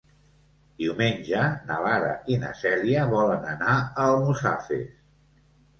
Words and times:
Diumenge 0.83 1.43
na 1.69 1.77
Lara 1.89 2.15
i 2.37 2.41
na 2.47 2.51
Cèlia 2.63 3.07
volen 3.15 3.47
anar 3.55 3.79
a 3.79 4.11
Almussafes. 4.11 4.91